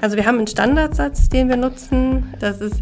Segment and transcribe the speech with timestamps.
[0.00, 2.32] Also wir haben einen Standardsatz, den wir nutzen.
[2.38, 2.80] Das ist,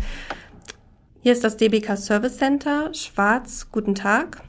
[1.23, 4.43] hier ist das DBK Service Center, schwarz, guten Tag.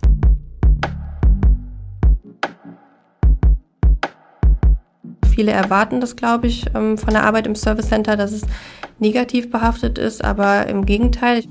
[5.34, 8.42] Viele erwarten das, glaube ich, ähm, von der Arbeit im Service Center, dass es
[9.00, 11.43] negativ behaftet ist, aber im Gegenteil.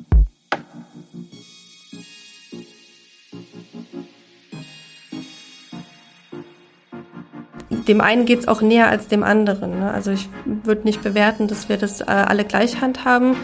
[7.89, 9.81] Dem einen geht es auch näher als dem anderen.
[9.81, 9.91] Ne?
[9.91, 13.37] Also ich würde nicht bewerten, dass wir das äh, alle gleich handhaben.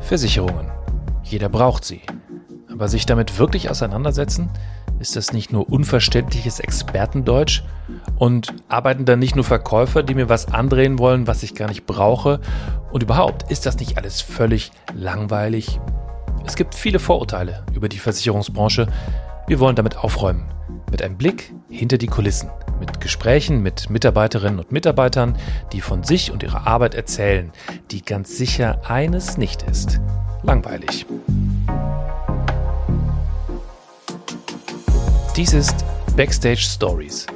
[0.00, 0.70] Versicherungen.
[1.22, 2.02] Jeder braucht sie.
[2.70, 4.50] Aber sich damit wirklich auseinandersetzen,
[4.98, 7.62] ist das nicht nur unverständliches Expertendeutsch?
[8.18, 11.86] Und arbeiten dann nicht nur Verkäufer, die mir was andrehen wollen, was ich gar nicht
[11.86, 12.40] brauche?
[12.92, 15.80] Und überhaupt, ist das nicht alles völlig langweilig?
[16.44, 18.86] Es gibt viele Vorurteile über die Versicherungsbranche,
[19.46, 20.44] wir wollen damit aufräumen.
[20.90, 22.50] Mit einem Blick hinter die Kulissen.
[22.78, 25.36] Mit Gesprächen mit Mitarbeiterinnen und Mitarbeitern,
[25.72, 27.52] die von sich und ihrer Arbeit erzählen,
[27.90, 30.00] die ganz sicher eines nicht ist.
[30.42, 31.06] Langweilig.
[35.36, 35.84] Dies ist
[36.16, 37.26] Backstage Stories.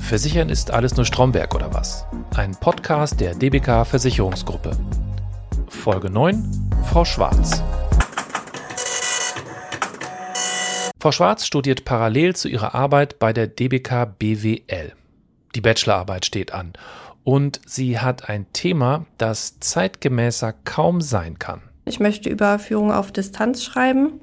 [0.00, 2.04] Versichern ist alles nur Stromberg oder was?
[2.36, 4.76] Ein Podcast der DBK Versicherungsgruppe.
[5.68, 6.70] Folge 9.
[6.84, 7.62] Frau Schwarz.
[10.98, 14.92] Frau Schwarz studiert parallel zu ihrer Arbeit bei der DBK BWL.
[15.54, 16.72] Die Bachelorarbeit steht an
[17.22, 21.60] und sie hat ein Thema, das zeitgemäßer kaum sein kann.
[21.84, 24.20] Ich möchte über Führung auf Distanz schreiben.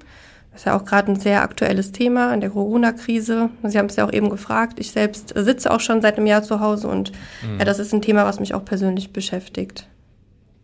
[0.52, 3.49] Das ist ja auch gerade ein sehr aktuelles Thema in der Corona-Krise.
[3.63, 4.80] Sie haben es ja auch eben gefragt.
[4.80, 7.59] Ich selbst sitze auch schon seit einem Jahr zu Hause und mhm.
[7.59, 9.87] ja, das ist ein Thema, was mich auch persönlich beschäftigt.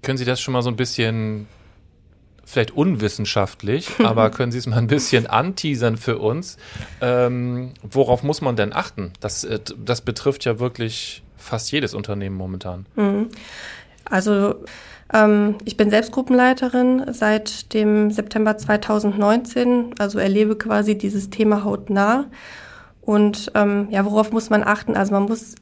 [0.01, 1.47] Können Sie das schon mal so ein bisschen
[2.49, 6.57] vielleicht unwissenschaftlich, aber können Sie es mal ein bisschen anteasern für uns?
[6.99, 9.13] Ähm, worauf muss man denn achten?
[9.19, 12.85] Das, äh, das betrifft ja wirklich fast jedes Unternehmen momentan.
[12.95, 13.29] Mhm.
[14.05, 14.55] Also
[15.13, 22.25] ähm, ich bin selbst Gruppenleiterin seit dem September 2019, also erlebe quasi dieses Thema hautnah.
[23.01, 24.95] Und ähm, ja, worauf muss man achten?
[24.95, 25.55] Also man muss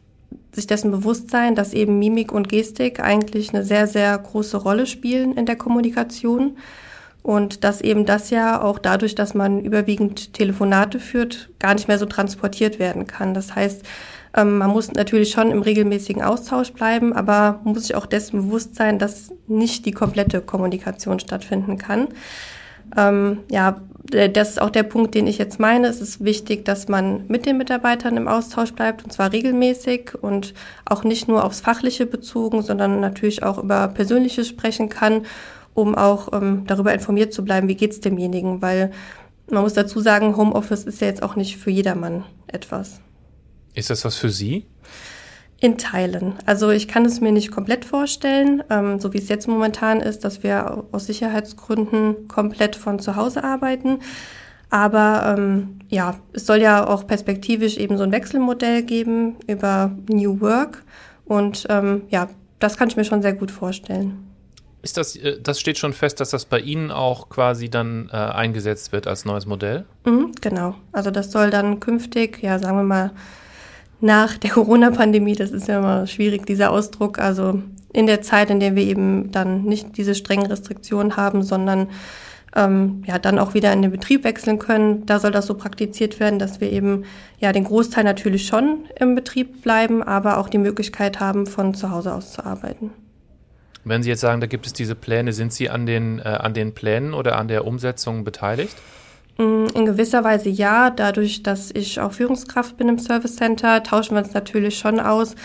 [0.58, 4.86] sich dessen bewusst sein, dass eben Mimik und Gestik eigentlich eine sehr, sehr große Rolle
[4.86, 6.58] spielen in der Kommunikation.
[7.28, 12.00] Und dass eben das ja auch dadurch, dass man überwiegend Telefonate führt, gar nicht mehr
[12.00, 13.34] so transportiert werden kann.
[13.34, 13.84] Das heißt,
[14.34, 18.76] ähm, man muss natürlich schon im regelmäßigen Austausch bleiben, aber muss sich auch dessen bewusst
[18.76, 22.08] sein, dass nicht die komplette Kommunikation stattfinden kann.
[22.96, 25.88] Ähm, ja, das ist auch der Punkt, den ich jetzt meine.
[25.88, 30.54] Es ist wichtig, dass man mit den Mitarbeitern im Austausch bleibt und zwar regelmäßig und
[30.86, 35.24] auch nicht nur aufs Fachliche bezogen, sondern natürlich auch über Persönliches sprechen kann,
[35.78, 38.90] um auch ähm, darüber informiert zu bleiben, wie geht's demjenigen, weil
[39.50, 43.00] man muss dazu sagen, Homeoffice ist ja jetzt auch nicht für jedermann etwas.
[43.76, 44.66] Ist das was für Sie?
[45.60, 46.34] In Teilen.
[46.48, 50.26] Also ich kann es mir nicht komplett vorstellen, ähm, so wie es jetzt momentan ist,
[50.26, 54.00] dass wir aus Sicherheitsgründen komplett von zu Hause arbeiten.
[54.72, 60.42] Aber ähm, ja, es soll ja auch perspektivisch eben so ein Wechselmodell geben über New
[60.42, 60.84] Work.
[61.26, 64.27] Und ähm, ja, das kann ich mir schon sehr gut vorstellen.
[64.88, 68.16] Ist das, äh, das steht schon fest, dass das bei Ihnen auch quasi dann äh,
[68.16, 69.84] eingesetzt wird als neues Modell?
[70.06, 70.76] Mhm, genau.
[70.94, 73.12] Also das soll dann künftig, ja, sagen wir mal,
[74.00, 77.62] nach der Corona-Pandemie, das ist ja immer schwierig, dieser Ausdruck, also
[77.92, 81.90] in der Zeit, in der wir eben dann nicht diese strengen Restriktionen haben, sondern
[82.56, 85.06] ähm, ja dann auch wieder in den Betrieb wechseln können.
[85.06, 87.04] Da soll das so praktiziert werden, dass wir eben
[87.40, 91.92] ja den Großteil natürlich schon im Betrieb bleiben, aber auch die Möglichkeit haben, von zu
[91.92, 92.92] Hause aus zu arbeiten.
[93.88, 96.54] Wenn Sie jetzt sagen, da gibt es diese Pläne, sind Sie an den, äh, an
[96.54, 98.76] den Plänen oder an der Umsetzung beteiligt?
[99.38, 100.90] Mm, in gewisser Weise ja.
[100.90, 105.36] Dadurch, dass ich auch Führungskraft bin im Service Center, tauschen wir uns natürlich schon aus.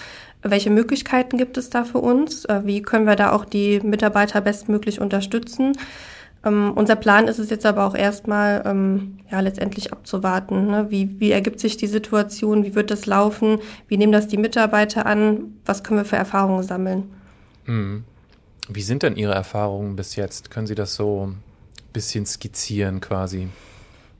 [0.42, 2.44] Welche Möglichkeiten gibt es da für uns?
[2.46, 5.72] Äh, wie können wir da auch die Mitarbeiter bestmöglich unterstützen?
[6.44, 10.66] Ähm, unser Plan ist es jetzt aber auch erstmal, ähm, ja, letztendlich abzuwarten.
[10.66, 10.86] Ne?
[10.90, 12.64] Wie, wie ergibt sich die Situation?
[12.64, 13.58] Wie wird das laufen?
[13.86, 15.54] Wie nehmen das die Mitarbeiter an?
[15.64, 17.04] Was können wir für Erfahrungen sammeln?
[17.66, 18.04] Mhm.
[18.68, 20.50] Wie sind denn Ihre Erfahrungen bis jetzt?
[20.50, 21.42] Können Sie das so ein
[21.92, 23.48] bisschen skizzieren quasi?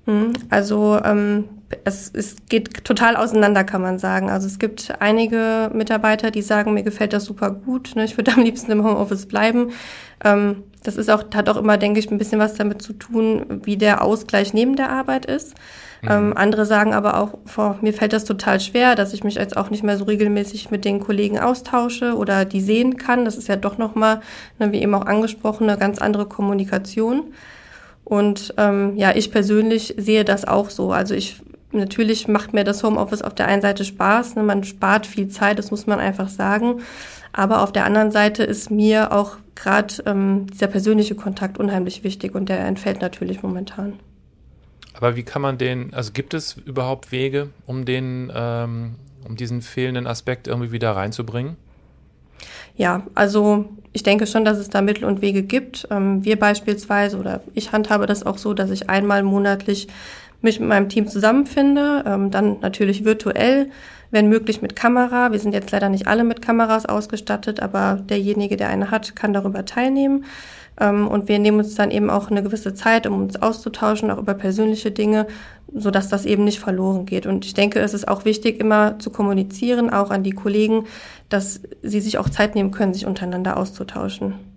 [0.06, 0.32] Mhm.
[0.50, 1.44] Also ähm,
[1.84, 4.30] es, es geht total auseinander, kann man sagen.
[4.30, 8.04] Also es gibt einige Mitarbeiter, die sagen, mir gefällt das super gut, ne?
[8.04, 9.70] ich würde am liebsten im Homeoffice bleiben.
[10.24, 13.60] Ähm, das ist auch, hat auch immer, denke ich, ein bisschen was damit zu tun,
[13.64, 15.54] wie der Ausgleich neben der Arbeit ist.
[16.02, 16.10] Mhm.
[16.10, 19.56] Ähm, andere sagen aber auch, boah, mir fällt das total schwer, dass ich mich jetzt
[19.56, 23.24] auch nicht mehr so regelmäßig mit den Kollegen austausche oder die sehen kann.
[23.24, 24.20] Das ist ja doch nochmal,
[24.58, 27.32] ne, wie eben auch angesprochen, eine ganz andere Kommunikation.
[28.04, 30.92] Und ähm, ja, ich persönlich sehe das auch so.
[30.92, 31.40] Also ich
[31.70, 34.42] natürlich macht mir das Homeoffice auf der einen Seite Spaß, ne?
[34.42, 36.80] man spart viel Zeit, das muss man einfach sagen.
[37.32, 42.34] Aber auf der anderen Seite ist mir auch gerade ähm, dieser persönliche Kontakt unheimlich wichtig
[42.34, 43.94] und der entfällt natürlich momentan.
[44.94, 49.62] Aber wie kann man den, also gibt es überhaupt Wege, um den, ähm, um diesen
[49.62, 51.56] fehlenden Aspekt irgendwie wieder reinzubringen?
[52.76, 55.86] Ja, also ich denke schon, dass es da Mittel und Wege gibt.
[55.90, 59.88] Ähm, wir beispielsweise oder ich handhabe das auch so, dass ich einmal monatlich
[60.40, 63.70] mich mit meinem Team zusammenfinde, ähm, dann natürlich virtuell,
[64.12, 65.32] wenn möglich mit Kamera.
[65.32, 69.32] Wir sind jetzt leider nicht alle mit Kameras ausgestattet, aber derjenige, der eine hat, kann
[69.32, 70.26] darüber teilnehmen.
[70.78, 74.18] Ähm, und wir nehmen uns dann eben auch eine gewisse Zeit, um uns auszutauschen, auch
[74.18, 75.26] über persönliche Dinge,
[75.74, 77.26] so dass das eben nicht verloren geht.
[77.26, 80.84] Und ich denke, es ist auch wichtig, immer zu kommunizieren, auch an die Kollegen,
[81.30, 84.51] dass sie sich auch Zeit nehmen können, sich untereinander auszutauschen.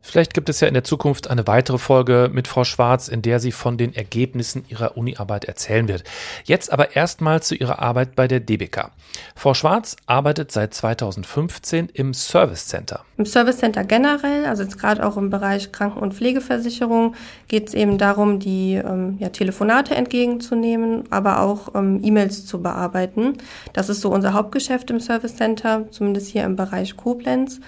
[0.00, 3.40] Vielleicht gibt es ja in der Zukunft eine weitere Folge mit Frau Schwarz, in der
[3.40, 6.04] sie von den Ergebnissen ihrer Uniarbeit erzählen wird.
[6.44, 8.90] Jetzt aber erstmal zu ihrer Arbeit bei der DBK.
[9.34, 13.04] Frau Schwarz arbeitet seit 2015 im Service Center.
[13.18, 17.14] Im Service Center generell, also jetzt gerade auch im Bereich Kranken- und Pflegeversicherung,
[17.48, 23.38] geht es eben darum, die ähm, ja, Telefonate entgegenzunehmen, aber auch ähm, E-Mails zu bearbeiten.
[23.72, 27.60] Das ist so unser Hauptgeschäft im Service Center, zumindest hier im Bereich Koblenz.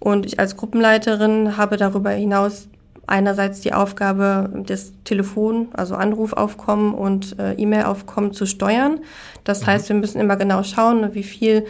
[0.00, 2.68] Und ich als Gruppenleiterin habe darüber hinaus
[3.08, 9.00] einerseits die Aufgabe, das Telefon, also Anrufaufkommen und äh, E-Mail-Aufkommen zu steuern.
[9.44, 9.66] Das mhm.
[9.66, 11.64] heißt, wir müssen immer genau schauen, wie viel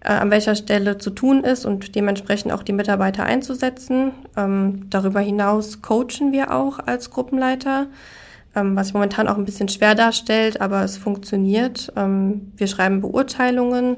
[0.00, 4.12] äh, an welcher Stelle zu tun ist und dementsprechend auch die Mitarbeiter einzusetzen.
[4.36, 7.88] Ähm, darüber hinaus coachen wir auch als Gruppenleiter,
[8.54, 11.92] ähm, was momentan auch ein bisschen schwer darstellt, aber es funktioniert.
[11.96, 13.96] Ähm, wir schreiben Beurteilungen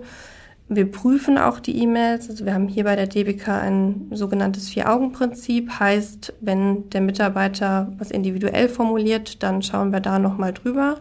[0.73, 2.31] wir prüfen auch die E-Mails.
[2.31, 5.81] Also wir haben hier bei der DBK ein sogenanntes Vier-Augen-Prinzip.
[5.81, 11.01] Heißt, wenn der Mitarbeiter was individuell formuliert, dann schauen wir da nochmal drüber.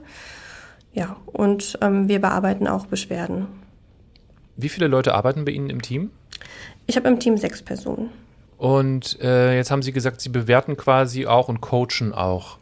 [0.92, 3.46] Ja, und ähm, wir bearbeiten auch Beschwerden.
[4.58, 6.10] Wie viele Leute arbeiten bei Ihnen im Team?
[6.88, 8.10] Ich habe im Team sechs Personen.
[8.58, 12.58] Und äh, jetzt haben Sie gesagt, Sie bewerten quasi auch und coachen auch.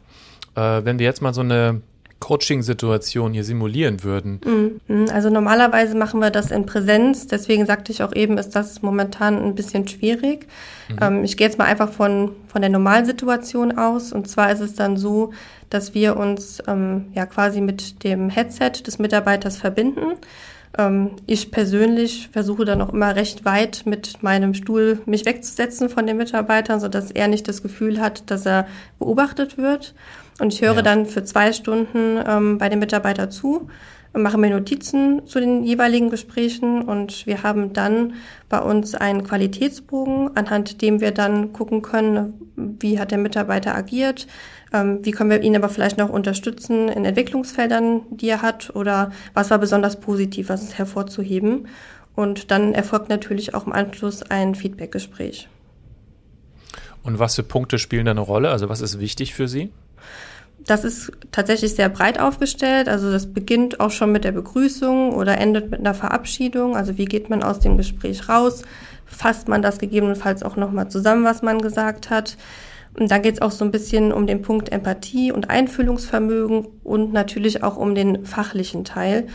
[0.56, 1.80] Äh, wenn wir jetzt mal so eine
[2.20, 4.40] Coaching-Situation hier simulieren würden?
[4.88, 5.06] Mhm.
[5.12, 9.42] Also normalerweise machen wir das in Präsenz, deswegen sagte ich auch eben, ist das momentan
[9.42, 10.46] ein bisschen schwierig.
[10.88, 10.96] Mhm.
[11.00, 14.12] Ähm, ich gehe jetzt mal einfach von, von der Normalsituation aus.
[14.12, 15.32] Und zwar ist es dann so,
[15.70, 20.14] dass wir uns ähm, ja quasi mit dem Headset des Mitarbeiters verbinden.
[20.76, 26.06] Ähm, ich persönlich versuche dann auch immer recht weit mit meinem Stuhl mich wegzusetzen von
[26.06, 28.66] den Mitarbeitern, sodass er nicht das Gefühl hat, dass er
[28.98, 29.94] beobachtet wird.
[30.40, 30.82] Und ich höre ja.
[30.82, 33.68] dann für zwei Stunden ähm, bei dem Mitarbeiter zu,
[34.14, 38.14] mache mir Notizen zu den jeweiligen Gesprächen und wir haben dann
[38.48, 44.26] bei uns einen Qualitätsbogen, anhand dem wir dann gucken können, wie hat der Mitarbeiter agiert,
[44.72, 49.12] ähm, wie können wir ihn aber vielleicht noch unterstützen in Entwicklungsfeldern, die er hat oder
[49.34, 51.68] was war besonders positiv, was ist hervorzuheben.
[52.14, 55.48] Und dann erfolgt natürlich auch im Anschluss ein Feedbackgespräch.
[57.04, 58.50] Und was für Punkte spielen da eine Rolle?
[58.50, 59.70] Also was ist wichtig für Sie?
[60.68, 62.90] Das ist tatsächlich sehr breit aufgestellt.
[62.90, 66.76] Also das beginnt auch schon mit der Begrüßung oder endet mit einer Verabschiedung.
[66.76, 68.62] Also wie geht man aus dem Gespräch raus?
[69.06, 72.36] Fasst man das gegebenenfalls auch nochmal zusammen, was man gesagt hat?
[72.98, 77.14] Und dann geht es auch so ein bisschen um den Punkt Empathie und Einfühlungsvermögen und
[77.14, 79.26] natürlich auch um den fachlichen Teil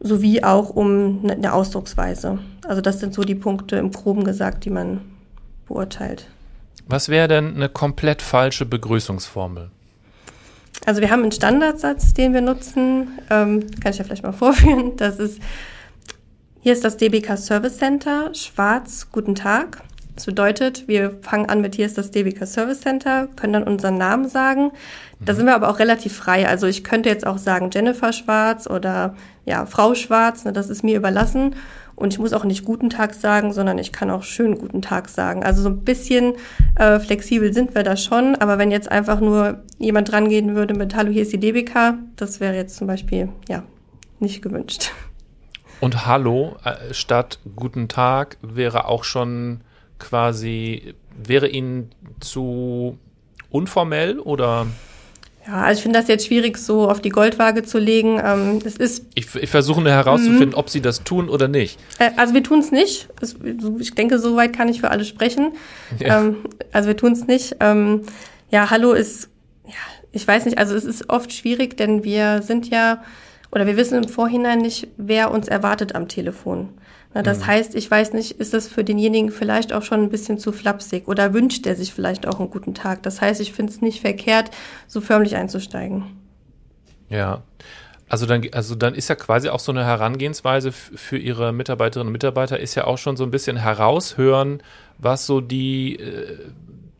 [0.00, 2.38] sowie auch um eine ne Ausdrucksweise.
[2.66, 5.02] Also das sind so die Punkte im groben gesagt, die man
[5.66, 6.26] beurteilt.
[6.86, 9.70] Was wäre denn eine komplett falsche Begrüßungsformel?
[10.86, 14.96] Also wir haben einen Standardsatz, den wir nutzen, ähm, kann ich ja vielleicht mal vorführen.
[14.96, 15.40] Das ist,
[16.60, 19.82] hier ist das DBK Service Center, schwarz, guten Tag.
[20.18, 23.98] Das bedeutet, wir fangen an mit hier ist das DBK Service Center, können dann unseren
[23.98, 24.72] Namen sagen.
[25.20, 25.36] Da mhm.
[25.36, 26.48] sind wir aber auch relativ frei.
[26.48, 30.82] Also ich könnte jetzt auch sagen Jennifer Schwarz oder ja, Frau Schwarz, ne, das ist
[30.82, 31.54] mir überlassen.
[31.94, 35.08] Und ich muss auch nicht guten Tag sagen, sondern ich kann auch schönen guten Tag
[35.08, 35.44] sagen.
[35.44, 36.32] Also so ein bisschen
[36.74, 38.34] äh, flexibel sind wir da schon.
[38.34, 42.40] Aber wenn jetzt einfach nur jemand drangehen würde mit Hallo, hier ist die DBK, das
[42.40, 43.62] wäre jetzt zum Beispiel ja
[44.18, 44.90] nicht gewünscht.
[45.78, 49.60] Und Hallo äh, statt guten Tag wäre auch schon
[49.98, 51.90] quasi, wäre Ihnen
[52.20, 52.98] zu
[53.50, 54.66] unformell oder?
[55.46, 58.20] Ja, also ich finde das jetzt schwierig, so auf die Goldwaage zu legen.
[58.22, 59.06] Ähm, das ist.
[59.14, 60.54] Ich, ich versuche nur herauszufinden, mhm.
[60.54, 61.78] ob Sie das tun oder nicht.
[61.98, 63.08] Äh, also wir tun es nicht.
[63.78, 65.52] Ich denke, soweit kann ich für alle sprechen.
[65.98, 66.20] Ja.
[66.20, 66.36] Ähm,
[66.72, 67.56] also wir tun es nicht.
[67.60, 68.02] Ähm,
[68.50, 69.30] ja, Hallo ist,
[69.64, 69.72] ja,
[70.12, 70.58] ich weiß nicht.
[70.58, 73.02] Also es ist oft schwierig, denn wir sind ja
[73.50, 76.68] oder wir wissen im Vorhinein nicht, wer uns erwartet am Telefon.
[77.14, 77.46] Na, das mhm.
[77.46, 81.08] heißt, ich weiß nicht, ist das für denjenigen vielleicht auch schon ein bisschen zu flapsig
[81.08, 83.02] oder wünscht er sich vielleicht auch einen guten Tag?
[83.02, 84.50] Das heißt, ich finde es nicht verkehrt,
[84.86, 86.04] so förmlich einzusteigen.
[87.08, 87.42] Ja.
[88.10, 92.12] Also dann, also dann ist ja quasi auch so eine Herangehensweise für Ihre Mitarbeiterinnen und
[92.12, 94.62] Mitarbeiter, ist ja auch schon so ein bisschen heraushören,
[94.96, 96.38] was so die äh,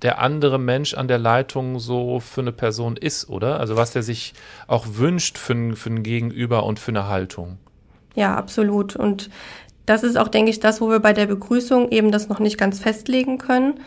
[0.02, 3.58] der andere Mensch an der Leitung so für eine Person ist, oder?
[3.58, 4.34] Also was der sich
[4.66, 7.58] auch wünscht für, für ein Gegenüber und für eine Haltung.
[8.14, 8.94] Ja, absolut.
[8.94, 9.30] Und
[9.88, 12.58] das ist auch, denke ich, das, wo wir bei der Begrüßung eben das noch nicht
[12.58, 13.80] ganz festlegen können.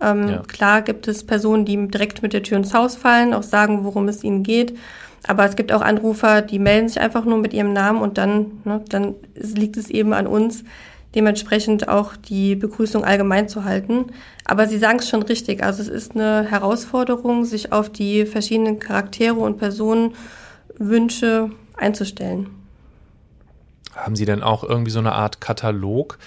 [0.00, 0.42] Ähm, ja.
[0.46, 4.08] Klar gibt es Personen, die direkt mit der Tür ins Haus fallen, auch sagen, worum
[4.08, 4.76] es ihnen geht.
[5.26, 8.60] Aber es gibt auch Anrufer, die melden sich einfach nur mit ihrem Namen und dann,
[8.64, 10.62] ne, dann liegt es eben an uns,
[11.14, 14.06] dementsprechend auch die Begrüßung allgemein zu halten.
[14.44, 15.64] Aber Sie sagen es schon richtig.
[15.64, 22.57] Also es ist eine Herausforderung, sich auf die verschiedenen Charaktere und Personenwünsche einzustellen.
[23.98, 26.18] Haben Sie denn auch irgendwie so eine Art Katalog,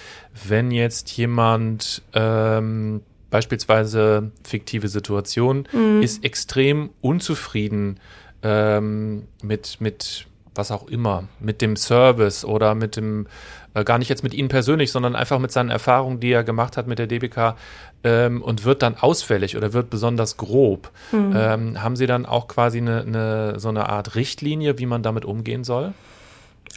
[0.46, 6.02] wenn jetzt jemand ähm, beispielsweise fiktive Situation mhm.
[6.02, 7.98] ist extrem unzufrieden
[8.42, 13.26] ähm, mit mit was auch immer, mit dem Service oder mit dem
[13.74, 16.76] äh, gar nicht jetzt mit Ihnen persönlich, sondern einfach mit seinen Erfahrungen, die er gemacht
[16.76, 17.56] hat mit der DBK
[18.04, 20.90] ähm, und wird dann ausfällig oder wird besonders grob.
[21.10, 21.34] Mhm.
[21.34, 25.24] Ähm, haben Sie dann auch quasi eine, eine, so eine Art Richtlinie, wie man damit
[25.24, 25.94] umgehen soll?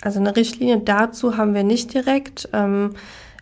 [0.02, 2.50] Also eine Richtlinie dazu haben wir nicht direkt.
[2.54, 2.92] Ähm,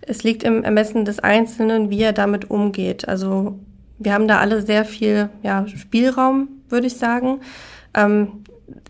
[0.01, 3.07] es liegt im Ermessen des Einzelnen, wie er damit umgeht.
[3.07, 3.59] Also
[3.99, 7.39] wir haben da alle sehr viel ja, Spielraum, würde ich sagen.
[7.93, 8.43] Ähm,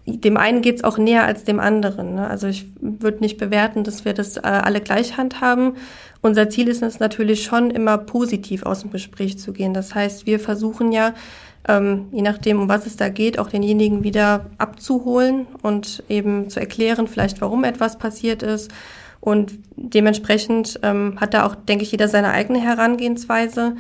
[0.06, 2.16] dem einen geht's auch näher als dem anderen.
[2.16, 2.28] Ne?
[2.28, 5.74] Also ich würde nicht bewerten, dass wir das äh, alle gleich handhaben.
[6.22, 9.74] Unser Ziel ist es natürlich schon immer positiv aus dem Gespräch zu gehen.
[9.74, 11.14] Das heißt, wir versuchen ja,
[11.68, 16.60] ähm, je nachdem, um was es da geht, auch denjenigen wieder abzuholen und eben zu
[16.60, 18.72] erklären, vielleicht warum etwas passiert ist.
[19.20, 23.78] Und dementsprechend ähm, hat da auch, denke ich, jeder seine eigene Herangehensweise.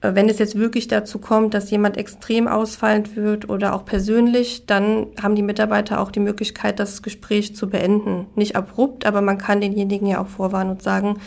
[0.00, 4.66] Äh, wenn es jetzt wirklich dazu kommt, dass jemand extrem ausfallend wird oder auch persönlich,
[4.66, 8.26] dann haben die Mitarbeiter auch die Möglichkeit, das Gespräch zu beenden.
[8.36, 11.18] Nicht abrupt, aber man kann denjenigen ja auch vorwarnen und sagen,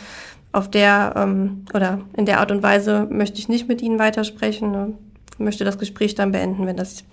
[0.53, 4.71] auf der ähm, oder in der Art und Weise möchte ich nicht mit Ihnen weitersprechen,
[4.71, 4.93] ne?
[5.41, 7.03] Möchte das Gespräch dann beenden, wenn das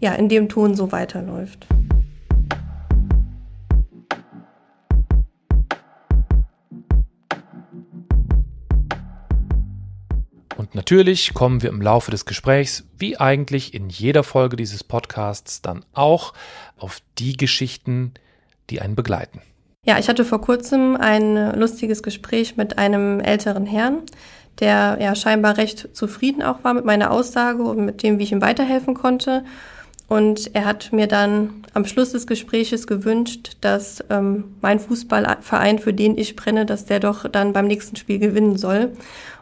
[0.00, 1.66] ja in dem Ton so weiterläuft.
[10.74, 15.84] natürlich kommen wir im Laufe des Gesprächs, wie eigentlich in jeder Folge dieses Podcasts, dann
[15.92, 16.32] auch
[16.78, 18.12] auf die Geschichten,
[18.70, 19.40] die einen begleiten.
[19.84, 24.02] Ja, ich hatte vor kurzem ein lustiges Gespräch mit einem älteren Herrn,
[24.60, 28.32] der ja scheinbar recht zufrieden auch war mit meiner Aussage und mit dem, wie ich
[28.32, 29.44] ihm weiterhelfen konnte.
[30.08, 35.94] Und er hat mir dann am Schluss des Gespräches gewünscht, dass ähm, mein Fußballverein, für
[35.94, 38.92] den ich brenne, dass der doch dann beim nächsten Spiel gewinnen soll.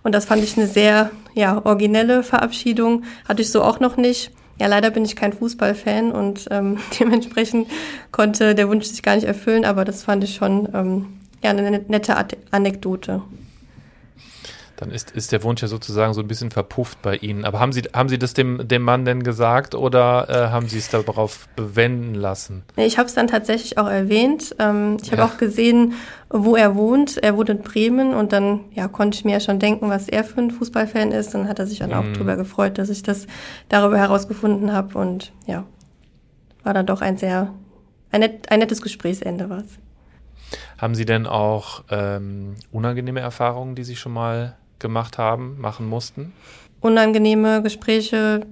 [0.04, 3.02] Und das fand ich eine sehr ja, originelle Verabschiedung.
[3.28, 4.30] Hatte ich so auch noch nicht.
[4.60, 7.68] Ja, leider bin ich kein Fußballfan und ähm, dementsprechend
[8.12, 11.06] konnte der Wunsch sich gar nicht erfüllen, aber das fand ich schon ähm,
[11.42, 12.14] ja, eine nette
[12.52, 13.22] Anekdote.
[14.80, 17.44] Dann ist, ist der Wunsch ja sozusagen so ein bisschen verpufft bei Ihnen.
[17.44, 20.78] Aber haben Sie, haben Sie das dem, dem Mann denn gesagt oder äh, haben Sie
[20.78, 22.62] es darauf bewenden lassen?
[22.76, 24.56] Ich habe es dann tatsächlich auch erwähnt.
[24.58, 25.92] Ähm, ich habe auch gesehen,
[26.30, 27.18] wo er wohnt.
[27.18, 30.24] Er wohnt in Bremen und dann ja, konnte ich mir ja schon denken, was er
[30.24, 31.34] für ein Fußballfan ist.
[31.34, 32.14] Dann hat er sich dann auch mhm.
[32.14, 33.26] darüber gefreut, dass ich das
[33.68, 34.96] darüber herausgefunden habe.
[34.96, 35.66] Und ja,
[36.62, 37.52] war dann doch ein sehr,
[38.12, 39.62] ein, net, ein nettes Gesprächsende war
[40.78, 46.32] Haben Sie denn auch ähm, unangenehme Erfahrungen, die Sie schon mal gemacht haben, machen mussten?
[46.80, 48.46] Unangenehme Gespräche,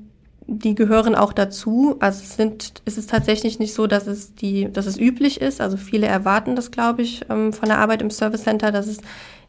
[0.47, 1.97] die gehören auch dazu.
[2.01, 5.61] Also es sind, es ist tatsächlich nicht so, dass es die, dass es üblich ist.
[5.61, 8.99] Also viele erwarten das, glaube ich, ähm, von der Arbeit im Service Center, dass es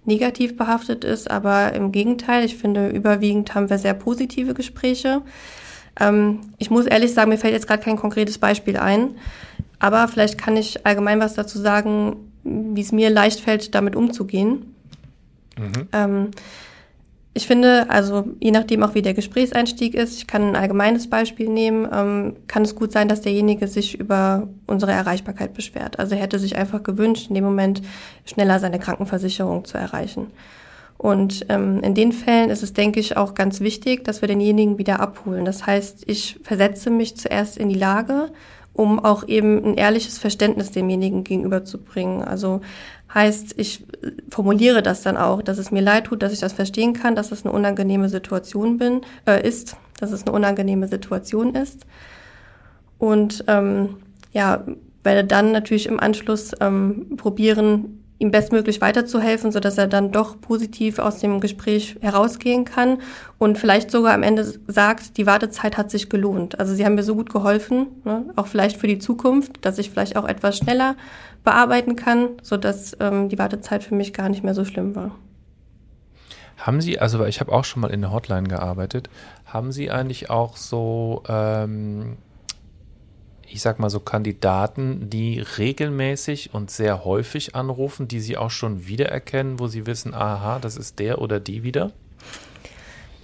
[0.05, 1.29] negativ behaftet ist.
[1.29, 5.21] Aber im Gegenteil, ich finde, überwiegend haben wir sehr positive Gespräche.
[5.99, 9.15] Ähm, ich muss ehrlich sagen, mir fällt jetzt gerade kein konkretes Beispiel ein.
[9.79, 14.75] Aber vielleicht kann ich allgemein was dazu sagen, wie es mir leicht fällt, damit umzugehen.
[15.57, 15.87] Mhm.
[15.93, 16.31] Ähm,
[17.33, 21.47] ich finde, also je nachdem auch wie der Gesprächseinstieg ist, ich kann ein allgemeines Beispiel
[21.47, 25.99] nehmen, ähm, kann es gut sein, dass derjenige sich über unsere Erreichbarkeit beschwert.
[25.99, 27.81] Also er hätte sich einfach gewünscht, in dem Moment
[28.25, 30.27] schneller seine Krankenversicherung zu erreichen.
[30.97, 34.77] Und ähm, in den Fällen ist es, denke ich, auch ganz wichtig, dass wir denjenigen
[34.77, 35.45] wieder abholen.
[35.45, 38.31] Das heißt, ich versetze mich zuerst in die Lage,
[38.79, 42.23] um auch eben ein ehrliches Verständnis demjenigen gegenüberzubringen.
[42.23, 42.61] Also
[43.13, 43.85] Heißt, ich
[44.29, 47.31] formuliere das dann auch, dass es mir leid tut, dass ich das verstehen kann, dass
[47.31, 51.87] es eine unangenehme Situation bin, äh, ist, dass es eine unangenehme Situation ist.
[52.99, 53.95] Und ähm,
[54.31, 54.63] ja,
[55.03, 60.99] werde dann natürlich im Anschluss ähm, probieren, ihm bestmöglich weiterzuhelfen, sodass er dann doch positiv
[60.99, 62.99] aus dem Gespräch herausgehen kann
[63.37, 66.59] und vielleicht sogar am Ende sagt, die Wartezeit hat sich gelohnt.
[66.59, 68.25] Also sie haben mir so gut geholfen, ne?
[68.35, 70.95] auch vielleicht für die Zukunft, dass ich vielleicht auch etwas schneller
[71.45, 75.15] bearbeiten kann, sodass ähm, die Wartezeit für mich gar nicht mehr so schlimm war.
[76.57, 79.09] Haben Sie, also ich habe auch schon mal in der Hotline gearbeitet,
[79.45, 82.17] haben Sie eigentlich auch so ähm,
[83.51, 88.87] ich sag mal so Kandidaten, die regelmäßig und sehr häufig anrufen, die sie auch schon
[88.87, 91.91] wiedererkennen, wo sie wissen, aha, das ist der oder die wieder?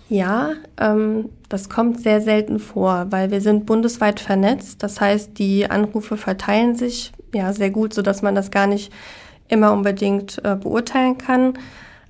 [0.07, 4.83] Ja, ähm, das kommt sehr selten vor, weil wir sind bundesweit vernetzt.
[4.83, 8.91] Das heißt, die Anrufe verteilen sich ja sehr gut, so dass man das gar nicht
[9.47, 11.53] immer unbedingt äh, beurteilen kann.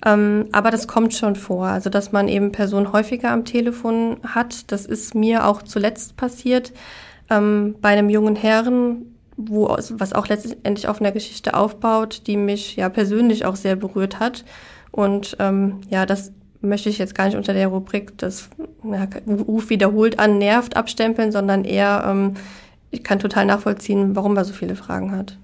[0.06, 4.72] Ähm, aber das kommt schon vor, also dass man eben Personen häufiger am Telefon hat.
[4.72, 6.74] Das ist mir auch zuletzt passiert
[7.30, 12.76] ähm, bei einem jungen Herren, wo, was auch letztendlich auf einer Geschichte aufbaut, die mich
[12.76, 14.46] ja persönlich auch sehr berührt hat.
[14.92, 18.50] Und ähm, ja, das möchte ich jetzt gar nicht unter der Rubrik das
[18.84, 22.34] ja, Ruf wiederholt an nervt abstempeln, sondern eher, ähm,
[22.92, 25.38] ich kann total nachvollziehen, warum er so viele Fragen hat.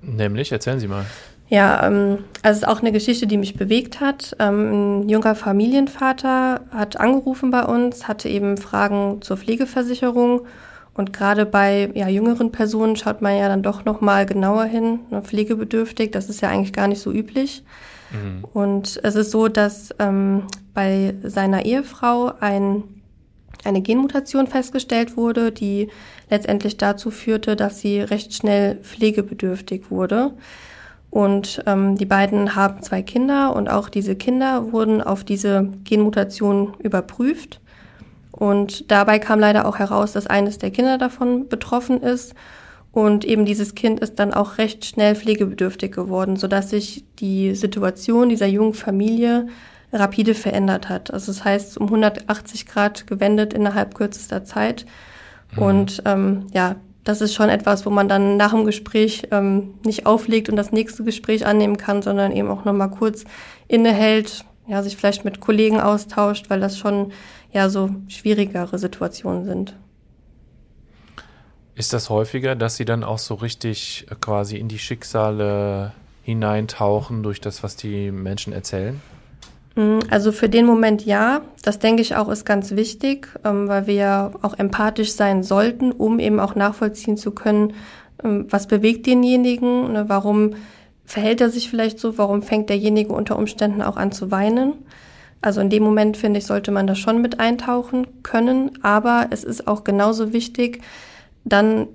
[0.00, 1.04] Nämlich, erzählen Sie mal.
[1.52, 4.34] Ja, ähm, also es ist auch eine Geschichte, die mich bewegt hat.
[4.38, 10.46] Ähm, ein junger Familienvater hat angerufen bei uns, hatte eben Fragen zur Pflegeversicherung.
[10.94, 15.00] Und gerade bei ja, jüngeren Personen schaut man ja dann doch noch mal genauer hin,
[15.10, 16.10] ne, pflegebedürftig.
[16.10, 17.62] Das ist ja eigentlich gar nicht so üblich.
[18.12, 18.44] Mhm.
[18.54, 22.82] Und es ist so, dass ähm, bei seiner Ehefrau ein,
[23.62, 25.88] eine Genmutation festgestellt wurde, die
[26.30, 30.32] letztendlich dazu führte, dass sie recht schnell pflegebedürftig wurde.
[31.12, 36.72] Und ähm, die beiden haben zwei Kinder und auch diese Kinder wurden auf diese Genmutation
[36.78, 37.60] überprüft.
[38.30, 42.32] Und dabei kam leider auch heraus, dass eines der Kinder davon betroffen ist.
[42.92, 48.30] Und eben dieses Kind ist dann auch recht schnell pflegebedürftig geworden, sodass sich die Situation
[48.30, 49.48] dieser jungen Familie
[49.92, 51.12] rapide verändert hat.
[51.12, 54.86] Also das heißt, um 180 Grad gewendet innerhalb kürzester Zeit.
[55.56, 55.62] Mhm.
[55.62, 60.06] Und ähm, ja, das ist schon etwas, wo man dann nach dem Gespräch ähm, nicht
[60.06, 63.24] auflegt und das nächste Gespräch annehmen kann, sondern eben auch nochmal kurz
[63.66, 67.12] innehält, ja, sich vielleicht mit Kollegen austauscht, weil das schon
[67.52, 69.74] ja so schwierigere Situationen sind.
[71.74, 77.22] Ist das häufiger, dass Sie dann auch so richtig äh, quasi in die Schicksale hineintauchen
[77.22, 79.00] durch das, was die Menschen erzählen?
[79.74, 81.42] Mm, also für den Moment ja.
[81.62, 86.18] Das denke ich auch ist ganz wichtig, ähm, weil wir auch empathisch sein sollten, um
[86.18, 87.74] eben auch nachvollziehen zu können,
[88.22, 90.54] ähm, was bewegt denjenigen, ne, warum
[91.04, 94.74] verhält er sich vielleicht so, warum fängt derjenige unter Umständen auch an zu weinen.
[95.40, 98.78] Also in dem Moment, finde ich, sollte man da schon mit eintauchen können.
[98.82, 100.80] Aber es ist auch genauso wichtig,
[101.44, 101.88] dann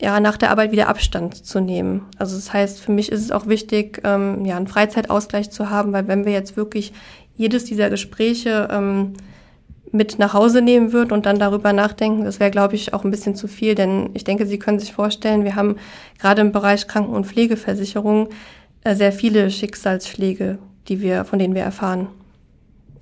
[0.00, 2.06] ja, nach der Arbeit wieder Abstand zu nehmen.
[2.18, 5.92] Also das heißt, für mich ist es auch wichtig, ähm, ja, einen Freizeitausgleich zu haben,
[5.92, 6.92] weil wenn wir jetzt wirklich
[7.36, 9.12] jedes dieser Gespräche ähm,
[9.92, 13.10] mit nach Hause nehmen würden und dann darüber nachdenken, das wäre, glaube ich, auch ein
[13.10, 13.74] bisschen zu viel.
[13.74, 15.76] Denn ich denke, Sie können sich vorstellen, wir haben
[16.18, 18.28] gerade im Bereich Kranken- und Pflegeversicherung
[18.84, 20.58] äh, sehr viele Schicksalsschläge,
[20.88, 22.08] die wir, von denen wir erfahren.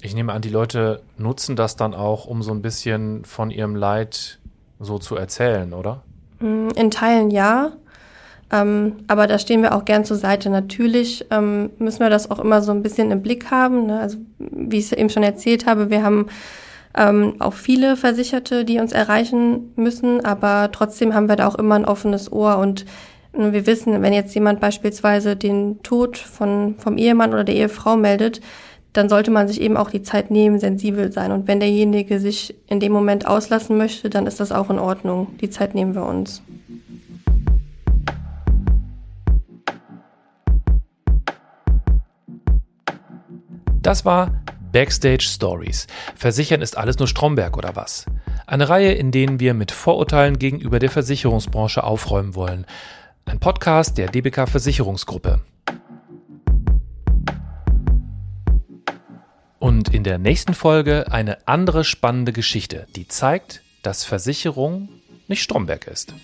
[0.01, 3.77] Ich nehme an, die Leute nutzen das dann auch, um so ein bisschen von ihrem
[3.77, 4.39] Leid
[4.81, 6.03] so zu erzählen, oder?
[6.41, 7.73] Mm, in Teilen ja.
[8.51, 10.49] Ähm, aber da stehen wir auch gern zur Seite.
[10.49, 13.87] Natürlich ähm, müssen wir das auch immer so ein bisschen im Blick haben.
[13.87, 14.01] Ne?
[14.01, 16.27] Also wie ich es eben schon erzählt habe, wir haben
[16.97, 21.75] ähm, auch viele Versicherte, die uns erreichen müssen, aber trotzdem haben wir da auch immer
[21.75, 22.87] ein offenes Ohr und
[23.35, 27.97] äh, wir wissen, wenn jetzt jemand beispielsweise den Tod von, vom Ehemann oder der Ehefrau
[27.97, 28.41] meldet,
[28.93, 31.33] dann sollte man sich eben auch die Zeit nehmen, sensibel sein.
[31.33, 35.39] Und wenn derjenige sich in dem Moment auslassen möchte, dann ist das auch in Ordnung.
[35.41, 36.43] Die Zeit nehmen wir uns.
[43.83, 45.87] Das war Backstage Stories.
[46.15, 48.05] Versichern ist alles nur Stromberg oder was?
[48.47, 52.67] Eine Reihe, in denen wir mit Vorurteilen gegenüber der Versicherungsbranche aufräumen wollen.
[53.25, 55.41] Ein Podcast der DBK Versicherungsgruppe.
[59.69, 64.89] Und in der nächsten Folge eine andere spannende Geschichte, die zeigt, dass Versicherung
[65.27, 66.15] nicht Stromberg ist.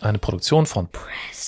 [0.00, 1.39] Eine Produktion von Press.